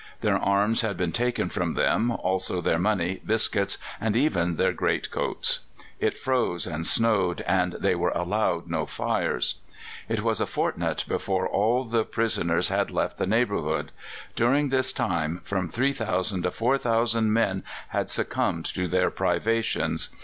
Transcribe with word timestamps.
Their 0.21 0.39
arms 0.39 0.81
had 0.81 0.97
been 0.97 1.11
taken 1.11 1.49
from 1.51 1.73
them, 1.73 2.09
also 2.09 2.59
their 2.59 2.79
money, 2.79 3.21
biscuits, 3.23 3.77
and 3.99 4.15
even 4.15 4.55
their 4.55 4.71
great 4.73 5.11
coats. 5.11 5.59
It 5.99 6.17
froze 6.17 6.65
and 6.65 6.87
snowed, 6.87 7.41
and 7.41 7.73
they 7.73 7.93
were 7.93 8.09
allowed 8.09 8.67
no 8.67 8.87
fires. 8.87 9.59
It 10.09 10.23
was 10.23 10.41
a 10.41 10.47
fortnight 10.47 11.05
before 11.07 11.47
all 11.47 11.85
the 11.85 12.03
prisoners 12.03 12.69
had 12.69 12.89
left 12.89 13.19
the 13.19 13.27
neighbourhood; 13.27 13.91
during 14.35 14.69
this 14.69 14.91
time 14.91 15.39
from 15.43 15.69
3,000 15.69 16.41
to 16.41 16.49
4,000 16.49 17.31
men 17.31 17.63
had 17.89 18.09
succumbed 18.09 18.65
to 18.73 18.87
their 18.87 19.11
privations. 19.11 20.09